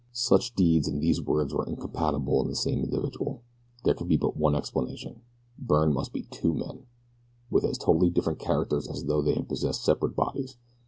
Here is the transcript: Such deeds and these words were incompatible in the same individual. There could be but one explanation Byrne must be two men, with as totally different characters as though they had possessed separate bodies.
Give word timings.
Such 0.13 0.55
deeds 0.55 0.87
and 0.87 0.99
these 0.99 1.21
words 1.21 1.53
were 1.53 1.63
incompatible 1.67 2.41
in 2.41 2.47
the 2.47 2.55
same 2.55 2.83
individual. 2.83 3.43
There 3.83 3.93
could 3.93 4.07
be 4.07 4.17
but 4.17 4.35
one 4.35 4.55
explanation 4.55 5.21
Byrne 5.59 5.93
must 5.93 6.11
be 6.11 6.23
two 6.23 6.55
men, 6.55 6.87
with 7.51 7.63
as 7.65 7.77
totally 7.77 8.09
different 8.09 8.39
characters 8.39 8.87
as 8.89 9.05
though 9.05 9.21
they 9.21 9.35
had 9.35 9.47
possessed 9.47 9.83
separate 9.83 10.15
bodies. 10.15 10.57